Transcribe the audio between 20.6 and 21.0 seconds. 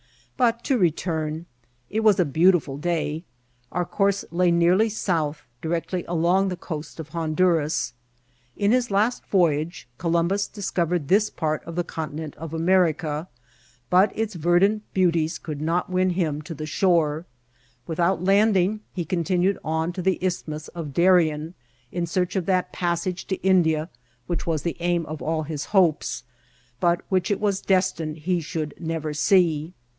of